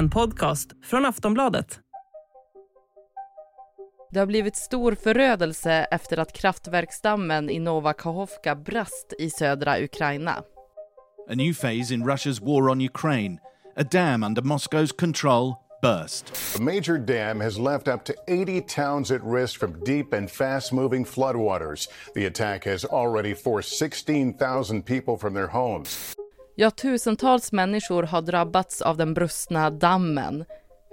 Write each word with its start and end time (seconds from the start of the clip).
En 0.00 0.10
podcast 0.10 0.68
från 0.84 1.04
Aftonbladet. 1.04 1.80
Det 4.12 4.18
har 4.18 4.26
blivit 4.26 4.56
stor 4.56 4.94
förödelse 4.94 5.72
efter 5.72 6.18
att 6.18 6.32
kraftverksdammen 6.32 7.50
i 7.50 7.58
Nova 7.58 7.92
Kachovka 7.92 8.54
brast 8.54 9.14
i 9.18 9.30
södra 9.30 9.80
Ukraina. 9.80 10.42
A 11.30 11.34
new 11.34 11.54
phase 11.54 11.94
in 11.94 12.04
Russia's 12.04 12.44
war 12.44 12.68
on 12.68 12.80
Ukraine. 12.80 13.38
A 13.76 13.82
dam 13.82 14.22
under 14.22 14.42
Moscow's 14.42 14.92
control 14.98 15.54
burst. 15.82 16.32
A 16.58 16.62
major 16.62 16.98
dam 16.98 17.40
has 17.40 17.58
left 17.58 17.88
up 17.88 18.04
to 18.04 18.14
80 18.28 18.60
towns 18.60 19.10
at 19.10 19.20
risk 19.24 19.60
from 19.60 19.84
deep 19.84 20.12
and 20.12 20.30
fast 20.30 20.72
moving 20.72 21.04
floodwaters. 21.04 21.88
The 22.14 22.26
attack 22.26 22.64
has 22.64 22.84
already 22.84 23.34
forced 23.34 23.78
16,000 23.78 24.82
people 24.82 25.16
from 25.16 25.34
their 25.34 25.48
homes. 25.48 26.09
Ja, 26.54 26.70
tusentals 26.70 27.52
människor 27.52 28.02
har 28.02 28.22
drabbats 28.22 28.82
av 28.82 28.96
den 28.96 29.14
brustna 29.14 29.70
dammen. 29.70 30.44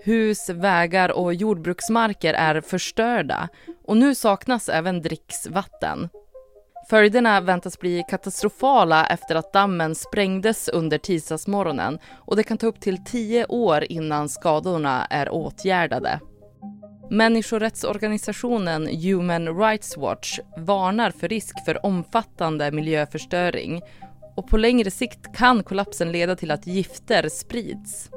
Hus, 0.04 0.50
vägar 0.50 1.12
och 1.12 1.34
jordbruksmarker 1.34 2.34
är 2.34 2.62
förstörda 2.62 3.50
och 3.86 3.98
nu 3.98 4.16
saknas 4.16 4.70
även 4.70 5.02
dricksvatten. 5.02 6.10
Följderna 6.90 7.42
väntas 7.42 7.80
bli 7.80 8.04
katastrofala 8.10 9.08
efter 9.08 9.36
att 9.36 9.54
dammen 9.54 9.96
sprängdes 9.96 10.68
under 10.68 10.98
tisdagsmorgonen 10.98 12.00
och 12.16 12.36
det 12.36 12.44
kan 12.44 12.58
ta 12.58 12.68
upp 12.68 12.80
till 12.80 13.04
tio 13.06 13.46
år 13.46 13.84
innan 13.90 14.30
skadorna 14.30 15.06
är 15.06 15.30
åtgärdade. 15.30 16.20
Människorättsorganisationen 17.10 18.88
Human 18.88 19.60
Rights 19.60 19.98
Watch 19.98 20.40
varnar 20.58 21.12
för 21.12 21.28
risk 21.28 21.66
för 21.66 21.86
omfattande 21.86 22.72
miljöförstöring 22.72 23.82
och 24.37 24.49
på 24.49 24.57
längre 24.57 24.91
sikt 24.91 25.37
kan 25.37 25.63
kollapsen 25.63 26.13
leda 26.13 26.37
till 26.37 26.51
att 26.51 26.67
gifter 26.67 27.29
sprids. 27.29 28.11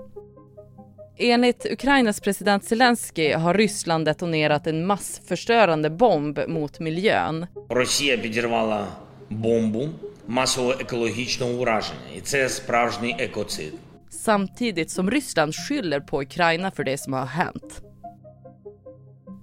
Enligt 1.17 1.65
Ukrainas 1.71 2.19
president 2.19 2.63
Zelensky 2.63 3.33
har 3.33 3.53
Ryssland 3.53 4.05
detonerat 4.05 4.67
en 4.67 4.85
massförstörande 4.85 5.89
bomb 5.89 6.39
mot 6.47 6.79
miljön. 6.79 7.47
Росія 7.69 8.17
підірвала 8.17 8.87
бомбу 9.29 9.89
масового 10.27 10.73
екологічного 10.73 11.51
ураження, 11.51 12.09
і 12.17 12.21
це 12.21 12.49
справжній 12.49 13.15
екоцид. 13.19 13.73
Samtidigt 14.09 14.89
som 14.89 15.09
Ryssland 15.09 15.55
skyller 15.55 15.99
på 15.99 16.21
Ukraina 16.21 16.71
för 16.71 16.83
det 16.83 16.97
som 16.97 17.13
har 17.13 17.25
hänt. 17.25 17.81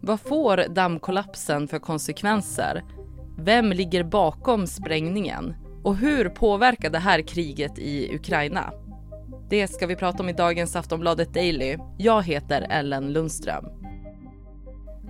Vad 0.03 0.21
får 0.21 0.57
dammkollapsen 0.69 1.69
för 1.69 1.79
konsekvenser? 1.79 2.83
Vem 3.39 3.73
ligger 3.73 4.03
bakom 4.05 4.67
sprängningen? 4.67 5.55
Och 5.88 5.96
hur 5.98 6.30
påverkar 6.30 6.90
det 6.90 7.00
här 7.00 7.22
kriget 7.22 7.80
i 7.80 8.16
Ukraina? 8.16 8.74
Det 9.50 9.68
ska 9.68 9.88
vi 9.88 9.96
prata 9.96 10.24
om 10.24 10.30
i 10.30 10.34
dagens 10.34 10.76
Aftonbladet 10.76 11.34
Daily. 11.34 11.78
Jag 11.98 12.24
heter 12.24 12.68
Ellen 12.70 13.14
Lundström. 13.14 13.66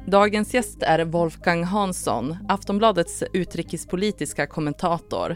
Dagens 0.08 0.53
gäst 0.53 0.84
är 0.84 1.06
Wolfgang 1.06 1.64
Hansson, 1.64 2.38
Aftonbladets 2.47 3.23
utrikespolitiska 3.34 4.47
kommentator. 4.47 5.36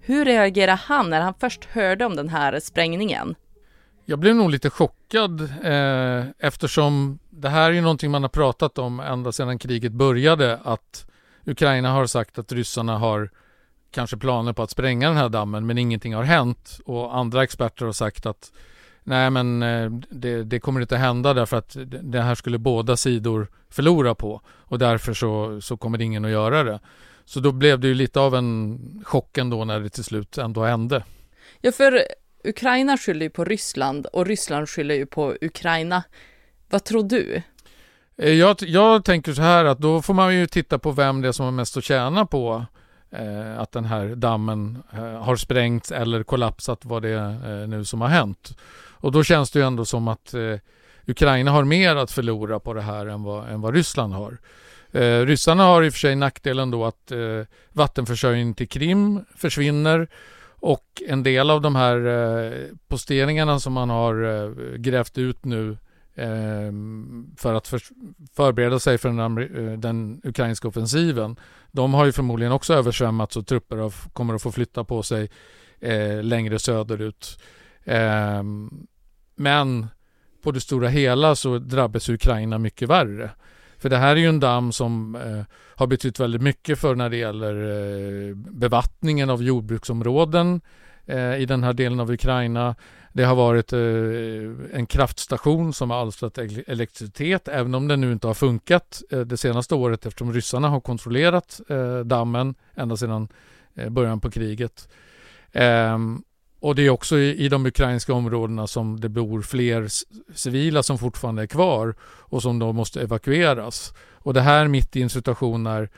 Hur 0.00 0.24
reagerade 0.24 0.80
han 0.84 1.10
när 1.10 1.20
han 1.20 1.34
först 1.40 1.64
hörde 1.64 2.04
om 2.04 2.16
den 2.16 2.28
här 2.28 2.60
sprängningen? 2.60 3.34
Jag 4.04 4.18
blev 4.18 4.36
nog 4.36 4.50
lite 4.50 4.70
chockad 4.70 5.40
eh, 5.64 6.24
eftersom 6.38 7.18
det 7.30 7.48
här 7.48 7.70
är 7.70 7.74
ju 7.74 7.80
någonting 7.80 8.10
man 8.10 8.22
har 8.22 8.28
pratat 8.28 8.78
om 8.78 9.00
ända 9.00 9.32
sedan 9.32 9.58
kriget 9.58 9.92
började 9.92 10.58
att 10.64 11.06
Ukraina 11.46 11.92
har 11.92 12.06
sagt 12.06 12.38
att 12.38 12.52
ryssarna 12.52 12.98
har 12.98 13.30
kanske 13.90 14.16
planer 14.16 14.52
på 14.52 14.62
att 14.62 14.70
spränga 14.70 15.08
den 15.08 15.16
här 15.16 15.28
dammen 15.28 15.66
men 15.66 15.78
ingenting 15.78 16.14
har 16.14 16.22
hänt 16.22 16.78
och 16.84 17.16
andra 17.16 17.42
experter 17.42 17.86
har 17.86 17.92
sagt 17.92 18.26
att 18.26 18.52
nej 19.02 19.30
men 19.30 19.62
eh, 19.62 19.90
det, 20.10 20.44
det 20.44 20.60
kommer 20.60 20.80
inte 20.80 20.96
hända 20.96 21.34
därför 21.34 21.56
att 21.56 21.76
det 22.02 22.22
här 22.22 22.34
skulle 22.34 22.58
båda 22.58 22.96
sidor 22.96 23.48
förlora 23.70 24.14
på 24.14 24.40
och 24.46 24.78
därför 24.78 25.14
så, 25.14 25.60
så 25.60 25.76
kommer 25.76 26.00
ingen 26.00 26.24
att 26.24 26.30
göra 26.30 26.64
det. 26.64 26.80
Så 27.24 27.40
då 27.40 27.52
blev 27.52 27.80
det 27.80 27.88
ju 27.88 27.94
lite 27.94 28.20
av 28.20 28.34
en 28.34 28.78
chock 29.04 29.38
ändå 29.38 29.64
när 29.64 29.80
det 29.80 29.88
till 29.88 30.04
slut 30.04 30.38
ändå 30.38 30.64
hände. 30.64 31.04
Ja, 31.60 31.72
för 31.72 32.02
Ukraina 32.44 32.98
skyller 32.98 33.26
ju 33.26 33.30
på 33.30 33.44
Ryssland 33.44 34.06
och 34.06 34.26
Ryssland 34.26 34.68
skyller 34.68 34.94
ju 34.94 35.06
på 35.06 35.34
Ukraina. 35.40 36.02
Vad 36.70 36.84
tror 36.84 37.02
du? 37.02 37.42
Eh, 38.16 38.32
jag, 38.32 38.56
jag 38.60 39.04
tänker 39.04 39.32
så 39.32 39.42
här 39.42 39.64
att 39.64 39.78
då 39.78 40.02
får 40.02 40.14
man 40.14 40.34
ju 40.34 40.46
titta 40.46 40.78
på 40.78 40.90
vem 40.90 41.20
det 41.20 41.28
är 41.28 41.32
som 41.32 41.44
har 41.44 41.52
mest 41.52 41.76
att 41.76 41.84
tjäna 41.84 42.26
på 42.26 42.66
eh, 43.10 43.60
att 43.60 43.72
den 43.72 43.84
här 43.84 44.14
dammen 44.14 44.82
eh, 44.92 45.22
har 45.22 45.36
sprängts 45.36 45.92
eller 45.92 46.22
kollapsat 46.22 46.84
vad 46.84 47.02
det 47.02 47.08
är 47.08 47.62
eh, 47.62 47.68
nu 47.68 47.84
som 47.84 48.00
har 48.00 48.08
hänt. 48.08 48.56
Och 48.90 49.12
då 49.12 49.24
känns 49.24 49.50
det 49.50 49.58
ju 49.58 49.66
ändå 49.66 49.84
som 49.84 50.08
att 50.08 50.34
eh, 50.34 50.56
Ukraina 51.06 51.50
har 51.50 51.64
mer 51.64 51.96
att 51.96 52.10
förlora 52.10 52.60
på 52.60 52.74
det 52.74 52.80
här 52.80 53.06
än 53.06 53.22
vad, 53.22 53.48
än 53.48 53.60
vad 53.60 53.74
Ryssland 53.74 54.14
har. 54.14 54.38
Eh, 54.92 55.26
ryssarna 55.26 55.64
har 55.64 55.82
i 55.82 55.88
och 55.88 55.92
för 55.92 55.98
sig 55.98 56.16
nackdelen 56.16 56.70
då 56.70 56.84
att 56.84 57.12
eh, 57.12 57.18
vattenförsörjningen 57.72 58.54
till 58.54 58.68
Krim 58.68 59.24
försvinner 59.36 60.08
och 60.60 61.02
en 61.06 61.22
del 61.22 61.50
av 61.50 61.60
de 61.60 61.76
här 61.76 62.06
eh, 62.06 62.52
posteringarna 62.88 63.60
som 63.60 63.72
man 63.72 63.90
har 63.90 64.24
eh, 64.24 64.76
grävt 64.76 65.18
ut 65.18 65.44
nu 65.44 65.70
eh, 65.70 65.76
Ehm, 66.20 67.34
för 67.36 67.54
att 67.54 67.68
för, 67.68 67.80
förbereda 68.36 68.78
sig 68.78 68.98
för 68.98 69.08
den, 69.08 69.38
eh, 69.38 69.78
den, 69.78 70.20
ukrainska 70.24 70.68
offensiven. 70.68 71.36
De 71.72 71.94
har 71.94 72.04
ju 72.04 72.12
förmodligen 72.12 72.52
också 72.52 72.74
översvämmats 72.74 73.36
och 73.36 73.46
trupper 73.46 73.76
av, 73.76 73.94
kommer 74.12 74.34
att 74.34 74.42
få 74.42 74.52
flytta 74.52 74.84
på 74.84 75.02
sig 75.02 75.30
eh, 75.80 76.22
längre 76.22 76.58
söderut. 76.58 77.38
Eh, 77.84 78.42
men 79.34 79.86
på 80.42 80.52
det 80.52 80.60
stora 80.60 80.88
hela 80.88 81.36
så 81.36 81.58
drabbas 81.58 82.08
Ukraina 82.08 82.58
mycket 82.58 82.88
värre. 82.88 83.30
För 83.78 83.88
det 83.88 83.96
här 83.96 84.10
är 84.10 84.20
ju 84.20 84.28
en 84.28 84.40
damm 84.40 84.72
som 84.72 85.14
eh, 85.14 85.42
har 85.76 85.86
betytt 85.86 86.20
väldigt 86.20 86.42
mycket 86.42 86.78
för 86.78 86.94
när 86.94 87.10
det 87.10 87.16
gäller 87.16 87.54
eh, 87.54 88.34
bevattningen 88.34 89.30
av 89.30 89.42
jordbruksområden 89.42 90.60
Eh, 91.06 91.36
i 91.36 91.46
den 91.46 91.64
här 91.64 91.72
delen 91.72 92.00
av 92.00 92.10
Ukraina. 92.10 92.74
Det 93.12 93.24
har 93.24 93.34
varit 93.34 93.72
eh, 93.72 94.78
en 94.78 94.86
kraftstation 94.86 95.72
som 95.72 95.90
har 95.90 96.00
alstrat 96.00 96.38
elektricitet 96.66 97.48
även 97.48 97.74
om 97.74 97.88
den 97.88 98.00
nu 98.00 98.12
inte 98.12 98.26
har 98.26 98.34
funkat 98.34 99.02
eh, 99.10 99.20
det 99.20 99.36
senaste 99.36 99.74
året 99.74 100.06
eftersom 100.06 100.32
ryssarna 100.32 100.68
har 100.68 100.80
kontrollerat 100.80 101.60
dammen 102.04 102.54
ända 102.74 102.96
sedan 102.96 103.28
början 103.90 104.20
på 104.20 104.30
kriget. 104.30 104.88
Ehm, 105.52 106.22
och 106.60 106.74
det 106.74 106.86
är 106.86 106.90
också 106.90 107.18
i, 107.18 107.48
de 107.48 107.66
ukrainska 107.66 108.14
områdena 108.14 108.66
som 108.66 109.00
det 109.00 109.08
bor 109.08 109.42
fler 109.42 109.88
civila 110.34 110.82
som 110.82 110.98
fortfarande 110.98 111.42
är 111.42 111.46
kvar 111.46 111.94
och 112.02 112.42
som 112.42 112.58
då 112.58 112.72
måste 112.72 113.02
evakueras. 113.02 113.94
Och 114.12 114.34
det 114.34 114.40
här 114.40 114.68
mitt 114.68 114.96
i 114.96 115.02
en 115.02 115.10
situation 115.10 115.62
när 115.62 115.88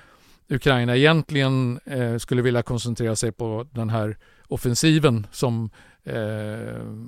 Ukraina 0.49 0.97
egentligen 0.97 1.81
skulle 2.19 2.43
vilja 2.43 2.63
koncentrera 2.63 3.17
sig 3.17 3.33
på 3.33 3.67
den 3.71 3.91
här 3.91 4.17
offensiven 4.53 5.27
som 5.31 5.71
eh, 6.05 6.15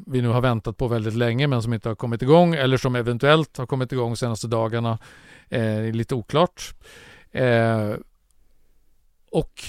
vi 0.07 0.23
nu 0.23 0.29
har 0.29 0.41
väntat 0.41 0.77
på 0.77 0.89
väldigt 0.89 1.15
länge 1.15 1.47
men 1.47 1.63
som 1.63 1.75
inte 1.75 1.89
har 1.89 1.97
kommit 1.97 2.23
igång 2.23 2.55
eller 2.55 2.77
som 2.77 2.97
eventuellt 2.97 3.57
har 3.57 3.67
kommit 3.67 3.93
igång 3.93 4.11
de 4.11 4.17
senaste 4.17 4.47
dagarna. 4.47 4.99
Eh, 5.49 5.83
lite 5.83 6.15
oklart. 6.15 6.75
Eh, 7.33 7.93
och 9.31 9.63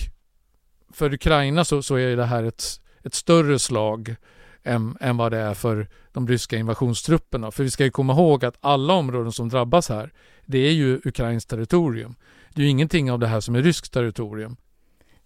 för 0.94 1.14
Ukraina 1.14 1.66
så, 1.66 1.84
så 1.84 1.96
är 1.96 2.16
det 2.16 2.26
här 2.26 2.44
ett, 2.44 2.64
ett 3.04 3.14
större 3.14 3.60
slag 3.60 4.16
än, 4.64 4.98
än 5.00 5.18
vad 5.18 5.32
det 5.32 5.38
är 5.38 5.54
för 5.54 5.88
de 6.12 6.28
ryska 6.28 6.58
invasionstrupperna. 6.58 7.52
För 7.52 7.64
vi 7.64 7.72
ska 7.72 7.84
ju 7.84 7.92
komma 7.92 8.14
ihåg 8.14 8.46
att 8.46 8.58
alla 8.62 8.94
områden 8.94 9.32
som 9.32 9.50
drabbas 9.50 9.90
här, 9.90 10.14
det 10.46 10.58
är 10.58 10.72
ju 10.72 11.02
Ukrains 11.06 11.46
territorium. 11.46 12.16
Det 12.54 12.62
är 12.62 12.64
ju 12.64 12.70
ingenting 12.70 13.12
av 13.12 13.20
det 13.20 13.28
här 13.28 13.40
som 13.40 13.56
är 13.56 13.62
ryskt 13.62 13.94
territorium. 13.94 14.58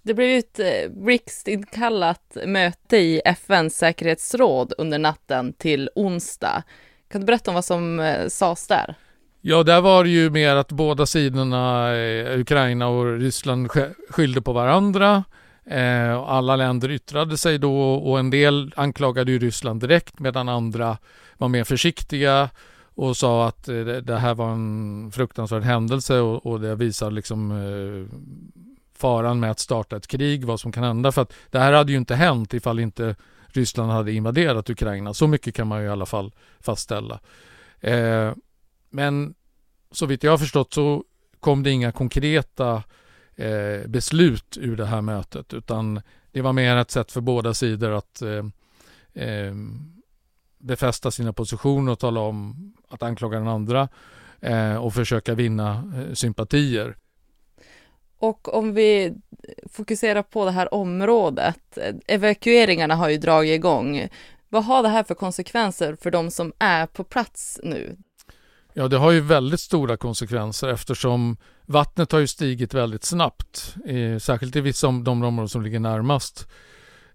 Det 0.01 0.13
blev 0.13 0.39
ett 0.39 0.59
eh, 0.59 0.91
BRICS-inkallat 0.91 2.37
möte 2.45 2.97
i 2.97 3.21
FNs 3.25 3.77
säkerhetsråd 3.77 4.73
under 4.77 4.99
natten 4.99 5.53
till 5.53 5.89
onsdag. 5.95 6.63
Kan 7.11 7.21
du 7.21 7.25
berätta 7.25 7.51
om 7.51 7.55
vad 7.55 7.65
som 7.65 7.99
eh, 7.99 8.27
sades 8.27 8.67
där? 8.67 8.95
Ja, 9.41 9.63
där 9.63 9.81
var 9.81 10.03
det 10.03 10.09
ju 10.09 10.29
mer 10.29 10.55
att 10.55 10.71
båda 10.71 11.05
sidorna, 11.05 11.95
eh, 11.95 12.39
Ukraina 12.39 12.87
och 12.87 13.19
Ryssland, 13.19 13.69
skyllde 14.09 14.41
på 14.41 14.53
varandra. 14.53 15.23
Eh, 15.65 16.17
alla 16.17 16.55
länder 16.55 16.91
yttrade 16.91 17.37
sig 17.37 17.57
då 17.57 17.93
och 17.93 18.19
en 18.19 18.29
del 18.29 18.73
anklagade 18.75 19.31
ju 19.31 19.39
Ryssland 19.39 19.81
direkt 19.81 20.19
medan 20.19 20.49
andra 20.49 20.97
var 21.37 21.47
mer 21.47 21.63
försiktiga 21.63 22.49
och 22.95 23.17
sa 23.17 23.47
att 23.47 23.65
det 24.03 24.17
här 24.17 24.35
var 24.35 24.51
en 24.51 25.11
fruktansvärd 25.11 25.63
händelse 25.63 26.19
och 26.19 26.59
det 26.59 26.75
visar 26.75 27.11
liksom 27.11 27.51
faran 28.99 29.39
med 29.39 29.51
att 29.51 29.59
starta 29.59 29.97
ett 29.97 30.07
krig, 30.07 30.45
vad 30.45 30.59
som 30.59 30.71
kan 30.71 30.83
hända. 30.83 31.11
För 31.11 31.21
att 31.21 31.33
det 31.49 31.59
här 31.59 31.73
hade 31.73 31.91
ju 31.91 31.97
inte 31.97 32.15
hänt 32.15 32.53
ifall 32.53 32.79
inte 32.79 33.15
Ryssland 33.47 33.91
hade 33.91 34.11
invaderat 34.11 34.69
Ukraina. 34.69 35.13
Så 35.13 35.27
mycket 35.27 35.55
kan 35.55 35.67
man 35.67 35.81
ju 35.81 35.85
i 35.85 35.89
alla 35.89 36.05
fall 36.05 36.31
fastställa. 36.59 37.19
Eh, 37.79 38.33
men 38.89 39.35
så 39.91 40.05
vitt 40.05 40.23
jag 40.23 40.31
har 40.31 40.37
förstått 40.37 40.73
så 40.73 41.03
kom 41.39 41.63
det 41.63 41.71
inga 41.71 41.91
konkreta 41.91 42.83
eh, 43.35 43.87
beslut 43.87 44.57
ur 44.57 44.75
det 44.75 44.85
här 44.85 45.01
mötet 45.01 45.53
utan 45.53 46.01
det 46.31 46.41
var 46.41 46.53
mer 46.53 46.75
ett 46.75 46.91
sätt 46.91 47.11
för 47.11 47.21
båda 47.21 47.53
sidor 47.53 47.91
att 47.91 48.21
eh, 48.21 48.45
eh 49.23 49.53
befästa 50.59 51.11
sina 51.11 51.33
positioner 51.33 51.91
och 51.91 51.99
tala 51.99 52.19
om 52.19 52.73
att 52.89 53.03
anklaga 53.03 53.37
den 53.37 53.47
andra 53.47 53.89
eh, 54.39 54.75
och 54.75 54.93
försöka 54.93 55.35
vinna 55.35 55.93
eh, 55.95 56.13
sympatier. 56.13 56.95
Och 58.19 58.53
om 58.53 58.73
vi 58.73 59.13
fokuserar 59.71 60.21
på 60.21 60.45
det 60.45 60.51
här 60.51 60.73
området, 60.73 61.77
evakueringarna 62.07 62.95
har 62.95 63.09
ju 63.09 63.17
dragit 63.17 63.55
igång. 63.55 64.07
Vad 64.49 64.65
har 64.65 64.83
det 64.83 64.89
här 64.89 65.03
för 65.03 65.15
konsekvenser 65.15 65.97
för 66.01 66.11
de 66.11 66.31
som 66.31 66.53
är 66.59 66.85
på 66.85 67.03
plats 67.03 67.59
nu? 67.63 67.97
Ja, 68.73 68.87
det 68.87 68.97
har 68.97 69.11
ju 69.11 69.21
väldigt 69.21 69.59
stora 69.59 69.97
konsekvenser 69.97 70.67
eftersom 70.67 71.37
vattnet 71.65 72.11
har 72.11 72.19
ju 72.19 72.27
stigit 72.27 72.73
väldigt 72.73 73.03
snabbt, 73.03 73.75
eh, 73.85 74.17
särskilt 74.19 74.55
i 74.55 74.61
vissa 74.61 74.87
av 74.87 75.03
de 75.03 75.23
områden 75.23 75.49
som 75.49 75.61
ligger 75.61 75.79
närmast. 75.79 76.47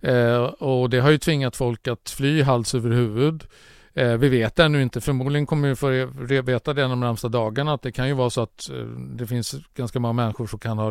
Eh, 0.00 0.42
och 0.42 0.90
det 0.90 1.00
har 1.00 1.10
ju 1.10 1.18
tvingat 1.18 1.56
folk 1.56 1.88
att 1.88 2.10
fly 2.10 2.42
hals 2.42 2.74
över 2.74 2.90
huvud. 2.90 3.44
Eh, 3.94 4.16
vi 4.16 4.28
vet 4.28 4.58
ännu 4.58 4.82
inte, 4.82 5.00
förmodligen 5.00 5.46
kommer 5.46 5.68
vi 5.68 5.74
få 5.74 6.06
veta 6.42 6.72
det 6.72 6.82
de 6.82 7.00
närmsta 7.00 7.28
dagarna, 7.28 7.72
att 7.72 7.82
det 7.82 7.92
kan 7.92 8.08
ju 8.08 8.14
vara 8.14 8.30
så 8.30 8.42
att 8.42 8.70
eh, 8.70 8.86
det 8.86 9.26
finns 9.26 9.54
ganska 9.74 10.00
många 10.00 10.12
människor 10.12 10.46
som 10.46 10.58
kan 10.58 10.78
ha 10.78 10.88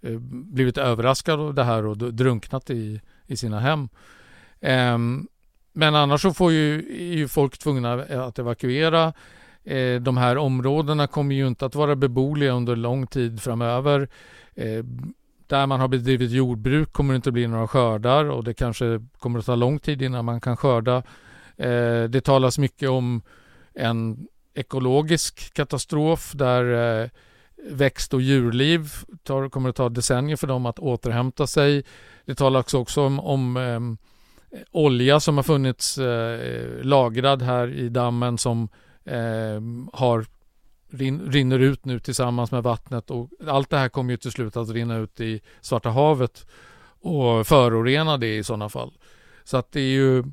eh, 0.00 0.18
blivit 0.20 0.78
överraskade 0.78 1.42
av 1.42 1.54
det 1.54 1.64
här 1.64 1.86
och 1.86 1.96
drunknat 1.96 2.70
i, 2.70 3.00
i 3.26 3.36
sina 3.36 3.60
hem. 3.60 3.88
Ehm, 4.60 5.28
men 5.72 5.94
annars 5.94 6.22
så 6.22 6.34
får 6.34 6.52
ju, 6.52 6.78
är 7.12 7.16
ju 7.16 7.28
folk 7.28 7.58
tvungna 7.58 7.92
att 7.94 8.38
evakuera. 8.38 9.12
Eh, 9.64 10.00
de 10.00 10.16
här 10.16 10.38
områdena 10.38 11.06
kommer 11.06 11.34
ju 11.34 11.46
inte 11.46 11.66
att 11.66 11.74
vara 11.74 11.96
beboeliga 11.96 12.52
under 12.52 12.76
lång 12.76 13.06
tid 13.06 13.42
framöver. 13.42 14.08
Eh, 14.54 14.84
där 15.46 15.66
man 15.66 15.80
har 15.80 15.88
bedrivit 15.88 16.30
jordbruk 16.30 16.92
kommer 16.92 17.14
det 17.14 17.16
inte 17.16 17.32
bli 17.32 17.46
några 17.46 17.68
skördar 17.68 18.24
och 18.24 18.44
det 18.44 18.54
kanske 18.54 19.00
kommer 19.18 19.38
att 19.38 19.46
ta 19.46 19.54
lång 19.54 19.78
tid 19.78 20.02
innan 20.02 20.24
man 20.24 20.40
kan 20.40 20.56
skörda. 20.56 21.02
Eh, 21.58 22.04
det 22.04 22.20
talas 22.20 22.58
mycket 22.58 22.88
om 22.88 23.22
en 23.74 24.26
ekologisk 24.54 25.54
katastrof 25.54 26.32
där 26.34 27.00
eh, 27.02 27.08
växt 27.70 28.14
och 28.14 28.22
djurliv 28.22 28.90
tar, 29.22 29.48
kommer 29.48 29.68
att 29.68 29.76
ta 29.76 29.88
decennier 29.88 30.36
för 30.36 30.46
dem 30.46 30.66
att 30.66 30.78
återhämta 30.78 31.46
sig. 31.46 31.84
Det 32.24 32.34
talas 32.34 32.74
också 32.74 33.02
om, 33.02 33.20
om 33.20 33.56
eh, 33.56 34.60
olja 34.70 35.20
som 35.20 35.36
har 35.36 35.44
funnits 35.44 35.98
eh, 35.98 36.82
lagrad 36.82 37.42
här 37.42 37.68
i 37.68 37.88
dammen 37.88 38.38
som 38.38 38.68
eh, 39.04 39.60
har 39.92 40.26
rin, 40.90 41.32
rinner 41.32 41.58
ut 41.58 41.84
nu 41.84 42.00
tillsammans 42.00 42.50
med 42.50 42.62
vattnet 42.62 43.10
och 43.10 43.30
allt 43.46 43.70
det 43.70 43.78
här 43.78 43.88
kommer 43.88 44.10
ju 44.10 44.16
till 44.16 44.32
slut 44.32 44.56
att 44.56 44.70
rinna 44.70 44.96
ut 44.96 45.20
i 45.20 45.40
Svarta 45.60 45.90
havet 45.90 46.46
och 47.00 47.46
förorena 47.46 48.16
det 48.16 48.36
i 48.36 48.44
sådana 48.44 48.68
fall. 48.68 48.92
Så 49.44 49.56
att 49.56 49.72
det 49.72 49.80
är 49.80 49.92
ju 49.92 50.24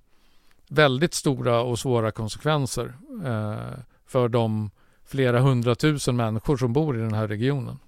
väldigt 0.76 1.14
stora 1.14 1.62
och 1.62 1.80
svåra 1.80 2.12
konsekvenser 2.12 2.94
eh, 3.26 3.80
för 4.08 4.30
de 4.30 4.72
flera 5.06 5.40
hundratusen 5.40 6.16
människor 6.16 6.58
som 6.58 6.74
bor 6.74 6.98
i 6.98 7.02
den 7.02 7.14
här 7.14 7.28
regionen. 7.28 7.80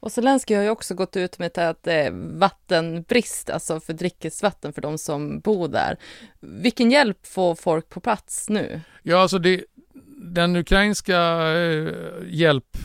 Och 0.00 0.12
Zelenskyj 0.12 0.56
har 0.56 0.62
ju 0.62 0.70
också 0.70 0.94
gått 0.94 1.16
ut 1.16 1.38
med 1.38 1.58
att 1.58 1.82
det 1.82 1.92
är 1.92 2.38
vattenbrist, 2.38 3.50
alltså 3.50 3.80
för 3.80 3.92
drickesvatten 3.92 4.72
för 4.72 4.82
de 4.82 4.98
som 4.98 5.40
bor 5.40 5.68
där. 5.68 5.96
Vilken 6.40 6.90
hjälp 6.90 7.26
får 7.26 7.54
folk 7.54 7.88
på 7.88 8.00
plats 8.00 8.48
nu? 8.48 8.80
Ja, 9.02 9.18
alltså 9.18 9.38
det, 9.38 9.64
den 10.16 10.56
ukrainska 10.56 11.18
eh, 11.52 11.92
hjälp 12.26 12.76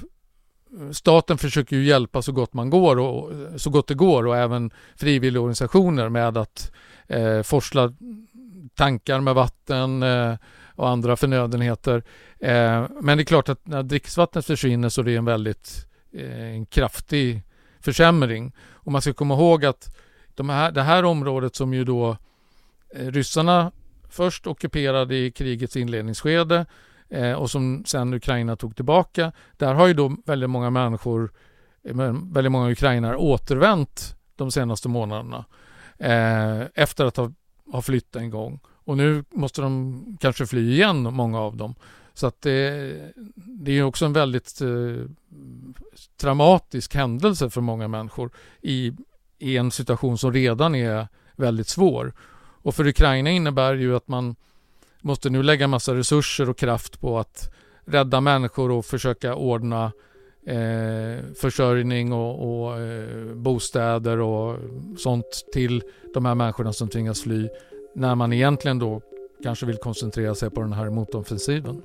Staten 0.91 1.37
försöker 1.37 1.75
ju 1.75 1.85
hjälpa 1.85 2.21
så 2.21 2.31
gott 2.31 2.53
man 2.53 2.69
går 2.69 2.99
och 2.99 3.31
så 3.61 3.69
gott 3.69 3.87
det 3.87 3.93
går 3.93 4.27
och 4.27 4.37
även 4.37 4.71
frivilligorganisationer 4.95 6.09
med 6.09 6.37
att 6.37 6.71
eh, 7.07 7.41
forsla 7.41 7.93
tankar 8.75 9.19
med 9.19 9.35
vatten 9.35 10.03
eh, 10.03 10.35
och 10.75 10.89
andra 10.89 11.15
förnödenheter. 11.15 12.03
Eh, 12.39 12.87
men 13.01 13.17
det 13.17 13.21
är 13.21 13.25
klart 13.25 13.49
att 13.49 13.67
när 13.67 13.83
dricksvattnet 13.83 14.45
försvinner 14.45 14.89
så 14.89 15.01
är 15.01 15.05
det 15.05 15.15
en 15.15 15.25
väldigt 15.25 15.87
eh, 16.13 16.43
en 16.43 16.65
kraftig 16.65 17.43
försämring. 17.79 18.55
Och 18.71 18.91
man 18.91 19.01
ska 19.01 19.13
komma 19.13 19.33
ihåg 19.33 19.65
att 19.65 19.97
de 20.35 20.49
här, 20.49 20.71
det 20.71 20.81
här 20.81 21.05
området 21.05 21.55
som 21.55 21.73
ju 21.73 21.83
då 21.83 22.17
ryssarna 22.95 23.71
först 24.09 24.47
ockuperade 24.47 25.15
i 25.15 25.31
krigets 25.31 25.75
inledningsskede 25.75 26.65
och 27.37 27.51
som 27.51 27.83
sen 27.85 28.13
Ukraina 28.13 28.55
tog 28.55 28.75
tillbaka. 28.75 29.31
Där 29.57 29.73
har 29.73 29.87
ju 29.87 29.93
då 29.93 30.15
väldigt 30.25 30.49
många 30.49 30.69
människor, 30.69 31.31
väldigt 32.33 32.51
många 32.51 32.71
ukrainare 32.71 33.17
återvänt 33.17 34.15
de 34.35 34.51
senaste 34.51 34.89
månaderna 34.89 35.45
efter 36.73 37.05
att 37.05 37.17
ha, 37.17 37.31
har 37.71 37.81
flytt 37.81 38.15
en 38.15 38.29
gång. 38.29 38.59
Och 38.67 38.97
nu 38.97 39.23
måste 39.29 39.61
de 39.61 40.17
kanske 40.19 40.45
fly 40.45 40.71
igen, 40.71 41.13
många 41.13 41.39
av 41.39 41.57
dem. 41.57 41.75
Så 42.13 42.27
att 42.27 42.41
det, 42.41 43.13
det 43.35 43.77
är 43.77 43.83
också 43.83 44.05
en 44.05 44.13
väldigt 44.13 44.61
eh, 44.61 45.05
traumatisk 46.17 46.95
händelse 46.95 47.49
för 47.49 47.61
många 47.61 47.87
människor 47.87 48.31
i, 48.61 48.93
i 49.39 49.57
en 49.57 49.71
situation 49.71 50.17
som 50.17 50.33
redan 50.33 50.75
är 50.75 51.07
väldigt 51.35 51.67
svår. 51.67 52.13
Och 52.61 52.75
för 52.75 52.87
Ukraina 52.87 53.29
innebär 53.29 53.73
det 53.73 53.81
ju 53.81 53.95
att 53.95 54.07
man 54.07 54.35
måste 55.01 55.29
nu 55.29 55.43
lägga 55.43 55.67
massa 55.67 55.95
resurser 55.95 56.49
och 56.49 56.57
kraft 56.57 57.01
på 57.01 57.19
att 57.19 57.53
rädda 57.85 58.21
människor 58.21 58.71
och 58.71 58.85
försöka 58.85 59.35
ordna 59.35 59.91
eh, 60.45 61.33
försörjning 61.35 62.13
och, 62.13 62.63
och 62.63 62.79
eh, 62.79 63.33
bostäder 63.35 64.19
och 64.19 64.57
sånt 64.97 65.45
till 65.53 65.83
de 66.13 66.25
här 66.25 66.35
människorna 66.35 66.73
som 66.73 66.87
tvingas 66.89 67.21
fly 67.21 67.49
när 67.95 68.15
man 68.15 68.33
egentligen 68.33 68.79
då 68.79 69.01
kanske 69.43 69.65
vill 69.65 69.77
koncentrera 69.77 70.35
sig 70.35 70.49
på 70.49 70.61
den 70.61 70.73
här 70.73 70.89
motoffensiven. 70.89 71.81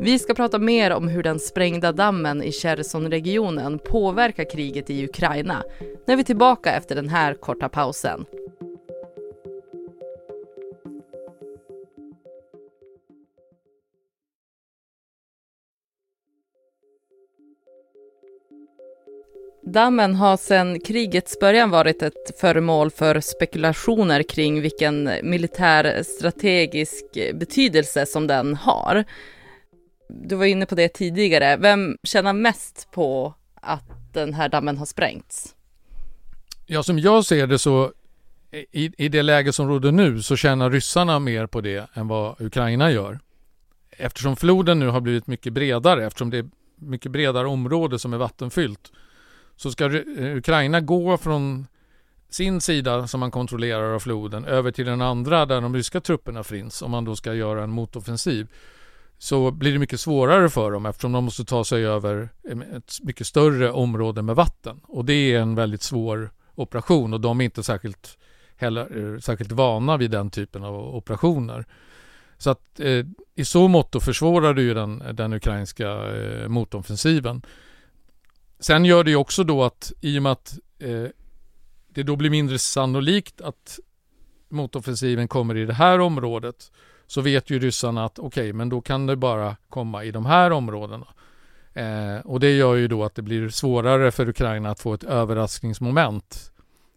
Vi 0.00 0.18
ska 0.18 0.34
prata 0.34 0.58
mer 0.58 0.92
om 0.92 1.08
hur 1.08 1.22
den 1.22 1.38
sprängda 1.38 1.92
dammen 1.92 2.42
i 2.42 2.52
Cherson-regionen 2.52 3.78
påverkar 3.78 4.50
kriget 4.50 4.90
i 4.90 5.04
Ukraina 5.04 5.62
när 6.06 6.16
vi 6.16 6.22
är 6.22 6.24
tillbaka 6.24 6.72
efter 6.72 6.94
den 6.94 7.08
här 7.08 7.34
korta 7.34 7.68
pausen. 7.68 8.24
Dammen 19.74 20.14
har 20.14 20.36
sedan 20.36 20.80
krigets 20.80 21.38
början 21.40 21.70
varit 21.70 22.02
ett 22.02 22.40
föremål 22.40 22.90
för 22.90 23.20
spekulationer 23.20 24.22
kring 24.22 24.60
vilken 24.60 25.04
militär 25.22 26.02
strategisk 26.02 27.04
betydelse 27.34 28.06
som 28.06 28.26
den 28.26 28.54
har. 28.54 29.04
Du 30.08 30.36
var 30.36 30.44
inne 30.44 30.66
på 30.66 30.74
det 30.74 30.88
tidigare. 30.88 31.56
Vem 31.56 31.96
tjänar 32.02 32.32
mest 32.32 32.88
på 32.92 33.34
att 33.54 34.12
den 34.12 34.34
här 34.34 34.48
dammen 34.48 34.78
har 34.78 34.86
sprängts? 34.86 35.54
Ja, 36.66 36.82
som 36.82 36.98
jag 36.98 37.24
ser 37.24 37.46
det 37.46 37.58
så 37.58 37.92
i, 38.72 39.04
i 39.04 39.08
det 39.08 39.22
läge 39.22 39.52
som 39.52 39.68
råder 39.68 39.92
nu 39.92 40.22
så 40.22 40.36
tjänar 40.36 40.70
ryssarna 40.70 41.18
mer 41.18 41.46
på 41.46 41.60
det 41.60 41.90
än 41.94 42.08
vad 42.08 42.40
Ukraina 42.40 42.90
gör. 42.90 43.20
Eftersom 43.90 44.36
floden 44.36 44.78
nu 44.78 44.88
har 44.88 45.00
blivit 45.00 45.26
mycket 45.26 45.52
bredare, 45.52 46.06
eftersom 46.06 46.30
det 46.30 46.38
är 46.38 46.46
mycket 46.76 47.12
bredare 47.12 47.46
område 47.46 47.98
som 47.98 48.12
är 48.12 48.18
vattenfyllt, 48.18 48.92
så 49.56 49.70
ska 49.70 49.84
eh, 49.84 50.36
Ukraina 50.36 50.80
gå 50.80 51.18
från 51.18 51.66
sin 52.28 52.60
sida 52.60 53.06
som 53.06 53.20
man 53.20 53.30
kontrollerar 53.30 53.94
av 53.94 54.00
floden 54.00 54.44
över 54.44 54.70
till 54.70 54.86
den 54.86 55.00
andra 55.00 55.46
där 55.46 55.60
de 55.60 55.74
ryska 55.74 56.00
trupperna 56.00 56.44
finns 56.44 56.82
om 56.82 56.90
man 56.90 57.04
då 57.04 57.16
ska 57.16 57.34
göra 57.34 57.64
en 57.64 57.70
motoffensiv 57.70 58.46
så 59.18 59.50
blir 59.50 59.72
det 59.72 59.78
mycket 59.78 60.00
svårare 60.00 60.50
för 60.50 60.70
dem 60.70 60.86
eftersom 60.86 61.12
de 61.12 61.24
måste 61.24 61.44
ta 61.44 61.64
sig 61.64 61.86
över 61.86 62.28
eh, 62.50 62.76
ett 62.76 62.98
mycket 63.02 63.26
större 63.26 63.70
område 63.70 64.22
med 64.22 64.36
vatten. 64.36 64.80
Och 64.82 65.04
det 65.04 65.14
är 65.14 65.40
en 65.40 65.54
väldigt 65.54 65.82
svår 65.82 66.30
operation 66.54 67.14
och 67.14 67.20
de 67.20 67.40
är 67.40 67.44
inte 67.44 67.62
särskilt, 67.62 68.18
heller, 68.56 69.14
eh, 69.14 69.20
särskilt 69.20 69.52
vana 69.52 69.96
vid 69.96 70.10
den 70.10 70.30
typen 70.30 70.64
av 70.64 70.94
operationer. 70.94 71.64
Så 72.38 72.50
att 72.50 72.80
eh, 72.80 73.06
i 73.34 73.44
så 73.44 73.68
mått 73.68 74.04
försvårar 74.04 74.54
det 74.54 74.62
ju 74.62 74.74
den, 74.74 75.02
den 75.12 75.32
ukrainska 75.32 75.88
eh, 75.90 76.48
motoffensiven. 76.48 77.42
Sen 78.64 78.84
gör 78.84 79.04
det 79.04 79.10
ju 79.10 79.16
också 79.16 79.44
då 79.44 79.64
att 79.64 79.92
i 80.00 80.18
och 80.18 80.22
med 80.22 80.32
att 80.32 80.58
eh, 80.78 81.06
det 81.88 82.02
då 82.02 82.16
blir 82.16 82.30
mindre 82.30 82.58
sannolikt 82.58 83.40
att 83.40 83.78
motoffensiven 84.48 85.28
kommer 85.28 85.56
i 85.56 85.64
det 85.64 85.74
här 85.74 85.98
området 85.98 86.72
så 87.06 87.20
vet 87.20 87.50
ju 87.50 87.58
ryssarna 87.58 88.04
att 88.04 88.18
okej, 88.18 88.26
okay, 88.26 88.52
men 88.52 88.68
då 88.68 88.80
kan 88.80 89.06
det 89.06 89.16
bara 89.16 89.56
komma 89.68 90.04
i 90.04 90.10
de 90.10 90.26
här 90.26 90.50
områdena. 90.50 91.06
Eh, 91.72 92.18
och 92.24 92.40
det 92.40 92.50
gör 92.50 92.74
ju 92.74 92.88
då 92.88 93.04
att 93.04 93.14
det 93.14 93.22
blir 93.22 93.48
svårare 93.48 94.10
för 94.10 94.28
Ukraina 94.28 94.70
att 94.70 94.80
få 94.80 94.94
ett 94.94 95.04
överraskningsmoment 95.04 96.52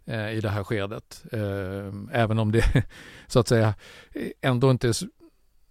eh, 0.06 0.32
i 0.32 0.42
det 0.42 0.50
här 0.50 0.64
skedet. 0.64 1.24
Eh, 1.32 2.22
även 2.22 2.40
om 2.40 2.52
det 2.52 2.84
så 3.28 3.40
att 3.40 3.48
säga 3.48 3.74
eh, 4.14 4.28
ändå 4.42 4.72
inte 4.72 4.88
är 4.88 4.96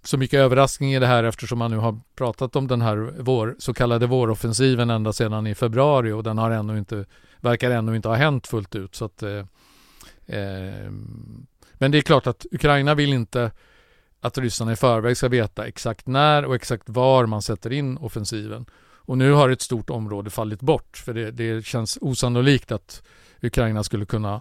så 0.06 0.18
mycket 0.18 0.40
överraskning 0.40 0.94
i 0.94 0.98
det 0.98 1.06
här 1.06 1.24
eftersom 1.24 1.58
man 1.58 1.70
nu 1.70 1.76
har 1.76 2.00
pratat 2.14 2.56
om 2.56 2.66
den 2.66 2.82
här 2.82 3.14
vår, 3.18 3.56
så 3.58 3.74
kallade 3.74 4.06
våroffensiven 4.06 4.90
ända 4.90 5.12
sedan 5.12 5.46
i 5.46 5.54
februari 5.54 6.12
och 6.12 6.22
den 6.22 6.38
har 6.38 6.50
ännu 6.50 6.78
inte, 6.78 7.04
verkar 7.40 7.70
ännu 7.70 7.96
inte 7.96 8.08
ha 8.08 8.14
hänt 8.14 8.46
fullt 8.46 8.74
ut. 8.74 8.94
Så 8.94 9.04
att, 9.04 9.22
eh, 9.22 9.44
eh 10.26 10.90
Men 11.72 11.90
det 11.90 11.98
är 11.98 12.02
klart 12.02 12.26
att 12.26 12.46
Ukraina 12.52 12.94
vill 12.94 13.12
inte 13.12 13.50
att 14.20 14.38
ryssarna 14.38 14.72
i 14.72 14.76
förväg 14.76 15.16
ska 15.16 15.28
veta 15.28 15.66
exakt 15.66 16.06
när 16.06 16.44
och 16.44 16.54
exakt 16.54 16.88
var 16.88 17.26
man 17.26 17.42
sätter 17.42 17.72
in 17.72 17.96
offensiven. 17.96 18.66
Och 19.06 19.18
nu 19.18 19.32
har 19.32 19.48
ett 19.48 19.62
stort 19.62 19.90
område 19.90 20.30
fallit 20.30 20.60
bort 20.60 20.96
för 20.96 21.14
det, 21.14 21.30
det 21.30 21.64
känns 21.64 21.98
osannolikt 22.00 22.72
att 22.72 23.02
Ukraina 23.42 23.82
skulle 23.82 24.06
kunna 24.06 24.40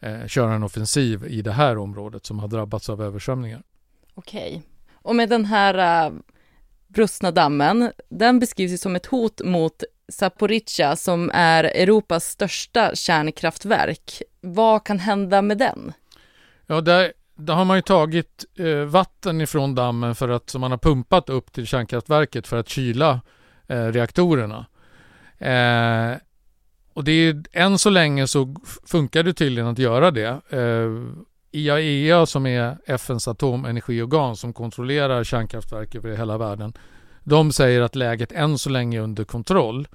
eh, 0.00 0.26
köra 0.26 0.54
en 0.54 0.62
offensiv 0.62 1.24
i 1.26 1.42
det 1.42 1.52
här 1.52 1.78
området 1.78 2.26
som 2.26 2.38
har 2.38 2.48
drabbats 2.48 2.90
av 2.90 3.02
översvämningar. 3.02 3.62
Okej. 4.14 4.62
Och 5.02 5.16
med 5.16 5.28
den 5.28 5.44
här 5.44 6.06
uh, 6.06 6.18
brustna 6.88 7.30
dammen, 7.30 7.92
den 8.08 8.38
beskrivs 8.38 8.72
ju 8.72 8.78
som 8.78 8.96
ett 8.96 9.06
hot 9.06 9.40
mot 9.44 9.82
Zaporizjzja 10.08 10.96
som 10.96 11.30
är 11.34 11.64
Europas 11.64 12.24
största 12.24 12.94
kärnkraftverk. 12.94 14.22
Vad 14.40 14.84
kan 14.84 14.98
hända 14.98 15.42
med 15.42 15.58
den? 15.58 15.92
Ja, 16.66 16.80
där, 16.80 17.12
där 17.34 17.54
har 17.54 17.64
man 17.64 17.76
ju 17.76 17.82
tagit 17.82 18.44
eh, 18.58 18.66
vatten 18.76 19.40
ifrån 19.40 19.74
dammen 19.74 20.14
för 20.14 20.28
att, 20.28 20.50
som 20.50 20.60
man 20.60 20.70
har 20.70 20.78
pumpat 20.78 21.28
upp 21.28 21.52
till 21.52 21.66
kärnkraftverket 21.66 22.46
för 22.46 22.56
att 22.56 22.68
kyla 22.68 23.20
eh, 23.66 23.86
reaktorerna. 23.86 24.66
Eh, 25.38 26.16
och 26.92 27.04
det 27.04 27.12
är, 27.12 27.42
än 27.52 27.78
så 27.78 27.90
länge 27.90 28.26
så 28.26 28.54
funkar 28.86 29.22
det 29.22 29.34
tydligen 29.34 29.68
att 29.68 29.78
göra 29.78 30.10
det. 30.10 30.40
IAEA 31.52 32.26
som 32.26 32.46
är 32.46 32.76
FNs 32.86 33.28
atomenergiorgan 33.28 34.36
som 34.36 34.52
kontrollerar 34.52 35.24
kärnkraftverk 35.24 35.94
över 35.94 36.16
hela 36.16 36.38
världen. 36.38 36.72
De 37.24 37.52
säger 37.52 37.80
att 37.80 37.94
läget 37.94 38.32
än 38.32 38.58
så 38.58 38.70
länge 38.70 38.98
är 38.98 39.02
under 39.02 39.24
kontroll. 39.24 39.88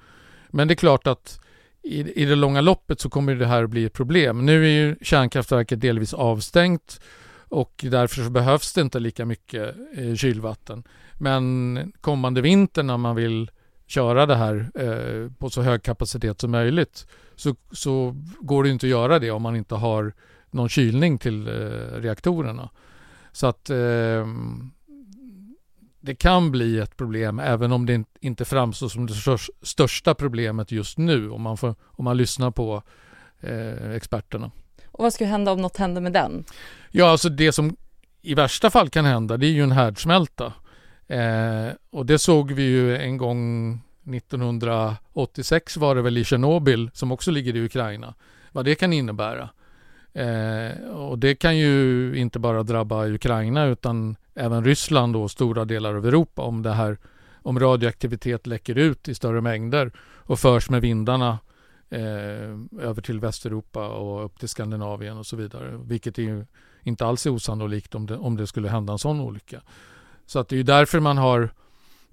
Men 0.48 0.68
det 0.68 0.74
är 0.74 0.76
klart 0.76 1.06
att 1.06 1.40
i, 1.82 2.22
i 2.22 2.24
det 2.24 2.34
långa 2.34 2.60
loppet 2.60 3.00
så 3.00 3.10
kommer 3.10 3.34
det 3.34 3.46
här 3.46 3.64
att 3.64 3.70
bli 3.70 3.84
ett 3.84 3.92
problem. 3.92 4.46
Nu 4.46 4.64
är 4.64 4.68
ju 4.68 4.96
kärnkraftverket 5.02 5.80
delvis 5.80 6.14
avstängt 6.14 7.00
och 7.48 7.84
därför 7.90 8.22
så 8.22 8.30
behövs 8.30 8.72
det 8.72 8.80
inte 8.80 9.00
lika 9.00 9.24
mycket 9.24 9.74
eh, 9.96 10.14
kylvatten. 10.14 10.84
Men 11.14 11.92
kommande 12.00 12.40
vinter 12.40 12.82
när 12.82 12.96
man 12.96 13.16
vill 13.16 13.50
köra 13.86 14.26
det 14.26 14.36
här 14.36 14.70
eh, 14.74 15.32
på 15.38 15.50
så 15.50 15.62
hög 15.62 15.82
kapacitet 15.82 16.40
som 16.40 16.50
möjligt 16.50 17.06
så, 17.36 17.54
så 17.72 18.14
går 18.40 18.64
det 18.64 18.70
inte 18.70 18.86
att 18.86 18.90
göra 18.90 19.18
det 19.18 19.30
om 19.30 19.42
man 19.42 19.56
inte 19.56 19.74
har 19.74 20.12
någon 20.52 20.68
kylning 20.68 21.18
till 21.18 21.48
eh, 21.48 21.52
reaktorerna. 22.00 22.70
Så 23.32 23.46
att 23.46 23.70
eh, 23.70 24.26
det 26.00 26.14
kan 26.14 26.50
bli 26.50 26.78
ett 26.78 26.96
problem 26.96 27.38
även 27.38 27.72
om 27.72 27.86
det 27.86 28.04
inte 28.20 28.44
framstår 28.44 28.88
som 28.88 29.06
det 29.06 29.38
största 29.62 30.14
problemet 30.14 30.72
just 30.72 30.98
nu 30.98 31.30
om 31.30 31.42
man, 31.42 31.56
får, 31.56 31.74
om 31.84 32.04
man 32.04 32.16
lyssnar 32.16 32.50
på 32.50 32.82
eh, 33.40 33.90
experterna. 33.90 34.50
Och 34.86 35.02
vad 35.02 35.12
skulle 35.12 35.30
hända 35.30 35.52
om 35.52 35.62
något 35.62 35.76
händer 35.76 36.00
med 36.00 36.12
den? 36.12 36.44
Ja, 36.90 37.10
alltså 37.10 37.28
det 37.28 37.52
som 37.52 37.76
i 38.22 38.34
värsta 38.34 38.70
fall 38.70 38.90
kan 38.90 39.04
hända 39.04 39.36
det 39.36 39.46
är 39.46 39.50
ju 39.50 39.62
en 39.62 39.72
härdsmälta. 39.72 40.52
Eh, 41.06 41.68
och 41.90 42.06
det 42.06 42.18
såg 42.18 42.52
vi 42.52 42.62
ju 42.62 42.96
en 42.96 43.16
gång 43.16 43.72
1986 44.14 45.76
var 45.76 45.94
det 45.94 46.02
väl 46.02 46.18
i 46.18 46.24
Tjernobyl 46.24 46.90
som 46.94 47.12
också 47.12 47.30
ligger 47.30 47.56
i 47.56 47.64
Ukraina. 47.64 48.14
Vad 48.52 48.64
det 48.64 48.74
kan 48.74 48.92
innebära. 48.92 49.48
Eh, 50.18 50.90
och 50.90 51.18
det 51.18 51.34
kan 51.34 51.58
ju 51.58 52.12
inte 52.16 52.38
bara 52.38 52.62
drabba 52.62 53.06
Ukraina 53.06 53.66
utan 53.66 54.16
även 54.34 54.64
Ryssland 54.64 55.16
och 55.16 55.30
stora 55.30 55.64
delar 55.64 55.94
av 55.94 56.06
Europa 56.06 56.42
om 56.42 56.62
det 56.62 56.72
här 56.72 56.98
om 57.42 57.60
radioaktivitet 57.60 58.46
läcker 58.46 58.78
ut 58.78 59.08
i 59.08 59.14
större 59.14 59.40
mängder 59.40 59.92
och 60.00 60.38
förs 60.38 60.70
med 60.70 60.80
vindarna 60.80 61.38
eh, 61.90 62.00
över 62.80 63.02
till 63.02 63.20
Västeuropa 63.20 63.88
och 63.88 64.24
upp 64.24 64.38
till 64.38 64.48
Skandinavien 64.48 65.18
och 65.18 65.26
så 65.26 65.36
vidare. 65.36 65.80
Vilket 65.84 66.18
är 66.18 66.22
ju 66.22 66.46
inte 66.82 67.06
alls 67.06 67.26
är 67.26 67.30
osannolikt 67.30 67.94
om 67.94 68.06
det, 68.06 68.16
om 68.16 68.36
det 68.36 68.46
skulle 68.46 68.68
hända 68.68 68.92
en 68.92 68.98
sån 68.98 69.20
olycka. 69.20 69.60
Så 70.26 70.38
att 70.38 70.48
det 70.48 70.58
är 70.58 70.64
därför 70.64 71.00
man 71.00 71.18
har 71.18 71.50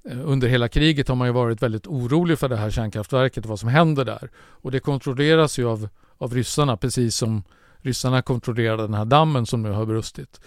eh, 0.10 0.20
under 0.30 0.48
hela 0.48 0.68
kriget 0.68 1.08
har 1.08 1.16
man 1.16 1.28
ju 1.28 1.34
varit 1.34 1.62
väldigt 1.62 1.88
orolig 1.88 2.40
för 2.40 2.50
det 2.50 2.58
här 2.58 2.70
kärnkraftverket 2.70 3.44
och 3.44 3.50
vad 3.50 3.60
som 3.60 3.70
händer 3.70 4.06
där. 4.06 4.30
Och 4.36 4.72
det 4.72 4.80
kontrolleras 4.80 5.60
ju 5.60 5.68
av, 5.68 5.90
av 6.18 6.34
ryssarna 6.34 6.78
precis 6.78 7.16
som 7.16 7.44
ryssarna 7.86 8.22
kontrollerar 8.22 8.78
den 8.78 8.94
här 8.94 9.06
dammen 9.06 9.46
som 9.46 9.62
nu 9.62 9.72
har 9.72 9.86
brustit. 9.86 10.42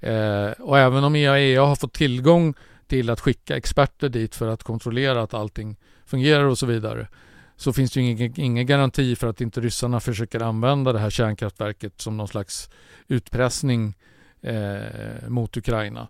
Eh, 0.00 0.50
och 0.50 0.78
även 0.78 1.04
om 1.04 1.16
IAEA 1.16 1.64
har 1.64 1.76
fått 1.76 1.92
tillgång 1.92 2.54
till 2.86 3.10
att 3.10 3.20
skicka 3.20 3.56
experter 3.56 4.08
dit 4.08 4.34
för 4.34 4.48
att 4.48 4.62
kontrollera 4.62 5.22
att 5.22 5.34
allting 5.34 5.76
fungerar 6.06 6.44
och 6.44 6.58
så 6.58 6.66
vidare 6.66 7.08
så 7.56 7.72
finns 7.72 7.92
det 7.92 8.00
ju 8.00 8.10
ingen, 8.10 8.40
ingen 8.40 8.66
garanti 8.66 9.16
för 9.16 9.26
att 9.26 9.40
inte 9.40 9.60
ryssarna 9.60 10.00
försöker 10.00 10.40
använda 10.40 10.92
det 10.92 10.98
här 10.98 11.10
kärnkraftverket 11.10 12.00
som 12.00 12.16
någon 12.16 12.28
slags 12.28 12.70
utpressning 13.08 13.94
eh, 14.40 15.28
mot 15.28 15.56
Ukraina. 15.56 16.08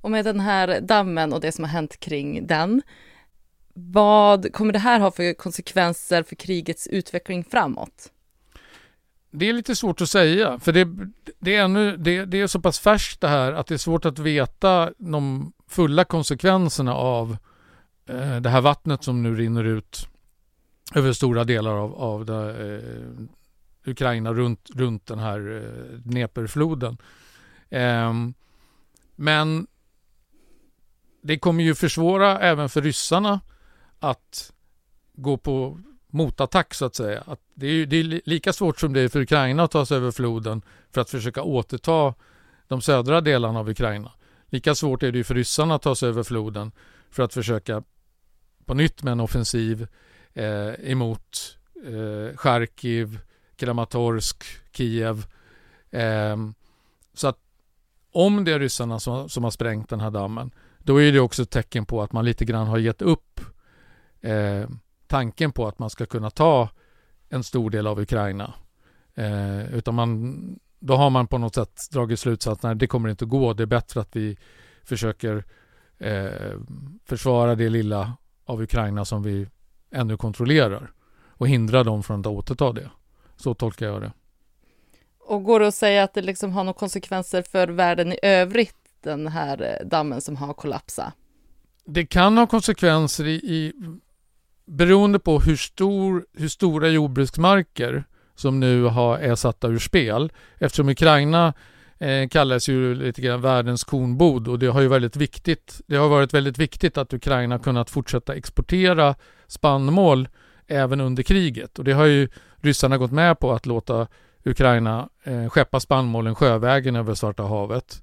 Och 0.00 0.10
med 0.10 0.24
den 0.24 0.40
här 0.40 0.80
dammen 0.80 1.32
och 1.32 1.40
det 1.40 1.52
som 1.52 1.64
har 1.64 1.70
hänt 1.70 2.00
kring 2.00 2.46
den, 2.46 2.82
vad 3.74 4.52
kommer 4.52 4.72
det 4.72 4.78
här 4.78 5.00
ha 5.00 5.10
för 5.10 5.34
konsekvenser 5.34 6.22
för 6.22 6.36
krigets 6.36 6.86
utveckling 6.86 7.44
framåt? 7.44 8.10
Det 9.36 9.48
är 9.48 9.52
lite 9.52 9.76
svårt 9.76 10.00
att 10.00 10.10
säga, 10.10 10.58
för 10.58 10.72
det, 10.72 10.88
det, 11.38 11.56
är 11.56 11.64
ännu, 11.64 11.96
det, 11.96 12.24
det, 12.24 12.40
är 12.40 12.46
så 12.46 12.60
pass 12.60 12.78
färskt 12.78 13.20
det 13.20 13.28
här 13.28 13.52
att 13.52 13.66
det 13.66 13.74
är 13.74 13.78
svårt 13.78 14.04
att 14.04 14.18
veta 14.18 14.92
de 14.98 15.52
fulla 15.68 16.04
konsekvenserna 16.04 16.94
av 16.94 17.36
eh, 18.06 18.36
det 18.36 18.48
här 18.48 18.60
vattnet 18.60 19.04
som 19.04 19.22
nu 19.22 19.36
rinner 19.36 19.64
ut 19.64 20.08
över 20.94 21.12
stora 21.12 21.44
delar 21.44 21.70
av, 21.70 21.94
av 21.94 22.24
det, 22.24 22.74
eh, 22.76 23.90
Ukraina 23.90 24.32
runt, 24.32 24.70
runt 24.74 25.06
den 25.06 25.18
här 25.18 25.56
eh, 25.56 25.98
Dneperfloden. 25.98 26.98
Eh, 27.70 28.12
men 29.16 29.66
det 31.22 31.38
kommer 31.38 31.64
ju 31.64 31.74
försvåra 31.74 32.40
även 32.40 32.68
för 32.68 32.82
ryssarna 32.82 33.40
att 33.98 34.52
gå 35.12 35.36
på 35.36 35.80
motattack 36.14 36.74
så 36.74 36.84
att 36.84 36.94
säga. 36.94 37.22
Att 37.26 37.40
det, 37.54 37.66
är, 37.66 37.86
det 37.86 37.96
är 37.96 38.20
lika 38.24 38.52
svårt 38.52 38.80
som 38.80 38.92
det 38.92 39.00
är 39.00 39.08
för 39.08 39.20
Ukraina 39.20 39.62
att 39.62 39.70
ta 39.70 39.86
sig 39.86 39.96
över 39.96 40.10
floden 40.10 40.62
för 40.90 41.00
att 41.00 41.10
försöka 41.10 41.42
återta 41.42 42.14
de 42.68 42.80
södra 42.80 43.20
delarna 43.20 43.58
av 43.58 43.68
Ukraina. 43.68 44.12
Lika 44.46 44.74
svårt 44.74 45.02
är 45.02 45.12
det 45.12 45.24
för 45.24 45.34
ryssarna 45.34 45.74
att 45.74 45.82
ta 45.82 45.94
sig 45.94 46.08
över 46.08 46.22
floden 46.22 46.72
för 47.10 47.22
att 47.22 47.34
försöka 47.34 47.82
på 48.64 48.74
nytt 48.74 49.02
med 49.02 49.12
en 49.12 49.20
offensiv 49.20 49.86
eh, 50.34 50.90
emot 50.90 51.58
eh, 51.84 52.36
Charkiv, 52.36 53.18
Kramatorsk, 53.56 54.44
Kiev. 54.72 55.26
Eh, 55.90 56.36
så 57.14 57.28
att 57.28 57.38
om 58.12 58.44
det 58.44 58.52
är 58.52 58.58
ryssarna 58.58 59.00
som, 59.00 59.28
som 59.28 59.44
har 59.44 59.50
sprängt 59.50 59.88
den 59.88 60.00
här 60.00 60.10
dammen 60.10 60.50
då 60.78 61.02
är 61.02 61.12
det 61.12 61.20
också 61.20 61.42
ett 61.42 61.50
tecken 61.50 61.86
på 61.86 62.02
att 62.02 62.12
man 62.12 62.24
lite 62.24 62.44
grann 62.44 62.66
har 62.66 62.78
gett 62.78 63.02
upp 63.02 63.40
eh, 64.20 64.68
tanken 65.14 65.52
på 65.52 65.66
att 65.66 65.78
man 65.78 65.90
ska 65.90 66.06
kunna 66.06 66.30
ta 66.30 66.68
en 67.28 67.44
stor 67.44 67.70
del 67.70 67.86
av 67.86 68.00
Ukraina. 68.00 68.54
Eh, 69.14 69.74
utan 69.74 69.94
man, 69.94 70.58
då 70.78 70.96
har 70.96 71.10
man 71.10 71.26
på 71.26 71.38
något 71.38 71.54
sätt 71.54 71.80
dragit 71.92 72.18
slutsatsen 72.20 72.70
att 72.70 72.78
det 72.78 72.86
kommer 72.86 73.08
inte 73.08 73.24
gå. 73.24 73.52
Det 73.52 73.62
är 73.62 73.66
bättre 73.66 74.00
att 74.00 74.16
vi 74.16 74.36
försöker 74.84 75.44
eh, 75.98 76.52
försvara 77.04 77.54
det 77.54 77.68
lilla 77.68 78.16
av 78.44 78.62
Ukraina 78.62 79.04
som 79.04 79.22
vi 79.22 79.46
ännu 79.90 80.16
kontrollerar 80.16 80.92
och 81.28 81.48
hindra 81.48 81.84
dem 81.84 82.02
från 82.02 82.20
att 82.20 82.26
återta 82.26 82.72
det. 82.72 82.90
Så 83.36 83.54
tolkar 83.54 83.86
jag 83.86 84.00
det. 84.02 84.12
Och 85.18 85.44
går 85.44 85.60
det 85.60 85.66
att 85.66 85.74
säga 85.74 86.04
att 86.04 86.14
det 86.14 86.22
liksom 86.22 86.52
har 86.52 86.64
några 86.64 86.78
konsekvenser 86.78 87.42
för 87.42 87.68
världen 87.68 88.12
i 88.12 88.18
övrigt, 88.22 88.76
den 89.00 89.28
här 89.28 89.62
eh, 89.62 89.86
dammen 89.86 90.20
som 90.20 90.36
har 90.36 90.54
kollapsat? 90.54 91.14
Det 91.84 92.06
kan 92.06 92.38
ha 92.38 92.46
konsekvenser 92.46 93.26
i, 93.26 93.34
i 93.34 93.72
beroende 94.66 95.18
på 95.18 95.40
hur, 95.40 95.56
stor, 95.56 96.24
hur 96.32 96.48
stora 96.48 96.88
jordbruksmarker 96.88 98.04
som 98.34 98.60
nu 98.60 98.82
har, 98.82 99.18
är 99.18 99.34
satta 99.34 99.68
ur 99.68 99.78
spel. 99.78 100.32
Eftersom 100.58 100.88
Ukraina 100.88 101.52
eh, 101.98 102.28
kallas 102.28 102.68
ju 102.68 102.94
lite 102.94 103.22
grann 103.22 103.40
världens 103.40 103.84
kornbod 103.84 104.48
och 104.48 104.58
det 104.58 104.66
har 104.66 104.80
ju 104.80 104.88
väldigt 104.88 105.16
viktigt, 105.16 105.80
det 105.86 105.96
har 105.96 106.08
varit 106.08 106.34
väldigt 106.34 106.58
viktigt 106.58 106.98
att 106.98 107.12
Ukraina 107.12 107.58
kunnat 107.58 107.90
fortsätta 107.90 108.34
exportera 108.34 109.14
spannmål 109.46 110.28
även 110.66 111.00
under 111.00 111.22
kriget 111.22 111.78
och 111.78 111.84
det 111.84 111.92
har 111.92 112.04
ju 112.04 112.28
ryssarna 112.60 112.98
gått 112.98 113.12
med 113.12 113.38
på 113.38 113.52
att 113.52 113.66
låta 113.66 114.06
Ukraina 114.44 115.08
eh, 115.22 115.48
skeppa 115.48 115.80
spannmålen 115.80 116.34
sjövägen 116.34 116.96
över 116.96 117.14
Svarta 117.14 117.42
havet. 117.42 118.00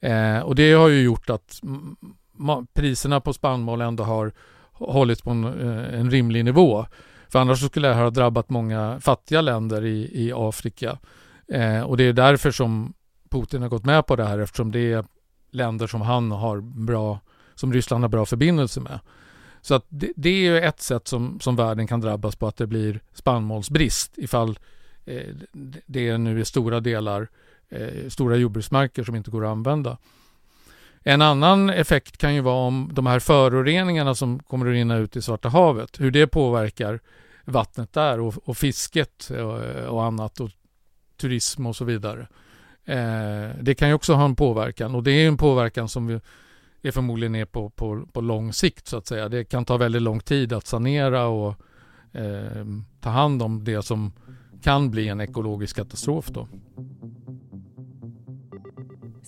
Eh, 0.00 0.38
och 0.38 0.54
det 0.54 0.72
har 0.72 0.88
ju 0.88 1.02
gjort 1.02 1.30
att 1.30 1.60
priserna 2.74 3.20
på 3.20 3.32
spannmål 3.32 3.80
ändå 3.80 4.04
har 4.04 4.32
hållits 4.78 5.22
på 5.22 5.30
en, 5.30 5.44
eh, 5.44 6.00
en 6.00 6.10
rimlig 6.10 6.44
nivå. 6.44 6.86
För 7.28 7.38
annars 7.38 7.66
skulle 7.66 7.88
det 7.88 7.94
här 7.94 8.02
ha 8.02 8.10
drabbat 8.10 8.50
många 8.50 9.00
fattiga 9.00 9.40
länder 9.40 9.84
i, 9.84 10.26
i 10.26 10.32
Afrika. 10.34 10.98
Eh, 11.48 11.80
och 11.80 11.96
det 11.96 12.04
är 12.04 12.12
därför 12.12 12.50
som 12.50 12.94
Putin 13.30 13.62
har 13.62 13.68
gått 13.68 13.84
med 13.84 14.06
på 14.06 14.16
det 14.16 14.24
här 14.24 14.38
eftersom 14.38 14.72
det 14.72 14.92
är 14.92 15.04
länder 15.50 15.86
som 15.86 16.00
han 16.00 16.30
har 16.30 16.60
bra, 16.60 17.20
som 17.54 17.72
Ryssland 17.72 18.04
har 18.04 18.08
bra 18.08 18.26
förbindelse 18.26 18.80
med. 18.80 19.00
Så 19.60 19.74
att 19.74 19.84
det, 19.88 20.12
det 20.16 20.28
är 20.28 20.40
ju 20.40 20.58
ett 20.58 20.80
sätt 20.80 21.08
som, 21.08 21.40
som 21.40 21.56
världen 21.56 21.86
kan 21.86 22.00
drabbas 22.00 22.36
på 22.36 22.46
att 22.46 22.56
det 22.56 22.66
blir 22.66 23.00
spannmålsbrist 23.14 24.18
ifall 24.18 24.58
eh, 25.04 25.34
det 25.86 26.18
nu 26.18 26.40
är 26.40 26.44
stora 26.44 26.80
delar 26.80 27.28
eh, 27.68 28.08
stora 28.08 28.36
jordbruksmarker 28.36 29.04
som 29.04 29.14
inte 29.14 29.30
går 29.30 29.44
att 29.44 29.50
använda. 29.50 29.98
En 31.08 31.22
annan 31.22 31.70
effekt 31.70 32.16
kan 32.16 32.34
ju 32.34 32.40
vara 32.40 32.66
om 32.66 32.90
de 32.92 33.06
här 33.06 33.18
föroreningarna 33.18 34.14
som 34.14 34.38
kommer 34.38 34.66
att 34.66 34.72
rinna 34.72 34.96
ut 34.96 35.16
i 35.16 35.22
Svarta 35.22 35.48
havet, 35.48 36.00
hur 36.00 36.10
det 36.10 36.26
påverkar 36.26 37.00
vattnet 37.44 37.92
där 37.92 38.20
och, 38.20 38.34
och 38.48 38.56
fisket 38.56 39.30
och, 39.30 39.88
och, 39.88 40.04
annat 40.04 40.40
och 40.40 40.50
turism 41.16 41.66
och 41.66 41.76
så 41.76 41.84
vidare. 41.84 42.28
Eh, 42.84 43.50
det 43.60 43.74
kan 43.74 43.88
ju 43.88 43.94
också 43.94 44.14
ha 44.14 44.24
en 44.24 44.36
påverkan 44.36 44.94
och 44.94 45.02
det 45.02 45.10
är 45.10 45.28
en 45.28 45.36
påverkan 45.36 45.88
som 45.88 46.06
vi 46.06 46.20
är 46.82 46.90
förmodligen 46.90 47.34
är 47.34 47.44
på, 47.44 47.70
på, 47.70 48.06
på 48.12 48.20
lång 48.20 48.52
sikt 48.52 48.86
så 48.86 48.96
att 48.96 49.06
säga. 49.06 49.28
Det 49.28 49.44
kan 49.44 49.64
ta 49.64 49.76
väldigt 49.76 50.02
lång 50.02 50.20
tid 50.20 50.52
att 50.52 50.66
sanera 50.66 51.26
och 51.26 51.54
eh, 52.12 52.66
ta 53.00 53.10
hand 53.10 53.42
om 53.42 53.64
det 53.64 53.82
som 53.82 54.12
kan 54.62 54.90
bli 54.90 55.08
en 55.08 55.20
ekologisk 55.20 55.76
katastrof 55.76 56.28
då. 56.28 56.48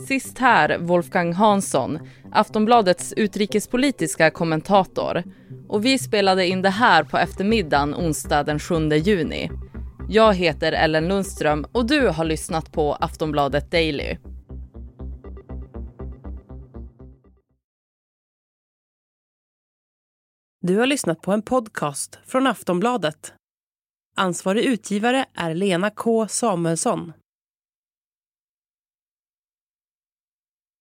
Sist 0.08 0.38
här 0.38 0.78
Wolfgang 0.78 1.32
Hansson, 1.32 1.98
Aftonbladets 2.32 3.12
utrikespolitiska 3.12 4.30
kommentator. 4.30 5.22
Och 5.68 5.84
vi 5.84 5.98
spelade 5.98 6.46
in 6.46 6.62
det 6.62 6.70
här 6.70 7.04
på 7.04 7.18
eftermiddagen 7.18 7.94
onsdag 7.94 8.42
den 8.42 8.58
7 8.58 8.88
juni. 8.88 9.50
Jag 10.08 10.34
heter 10.34 10.72
Ellen 10.72 11.08
Lundström 11.08 11.66
och 11.72 11.86
du 11.86 12.08
har 12.08 12.24
lyssnat 12.24 12.72
på 12.72 12.94
Aftonbladet 12.94 13.70
Daily. 13.70 14.16
Du 20.60 20.76
har 20.78 20.86
lyssnat 20.86 21.20
på 21.20 21.32
en 21.32 21.42
podcast 21.42 22.18
från 22.26 22.46
Aftonbladet. 22.46 23.32
Ansvarig 24.16 24.64
utgivare 24.64 25.24
är 25.34 25.54
Lena 25.54 25.90
K 25.90 26.28
Samuelsson. 26.28 27.12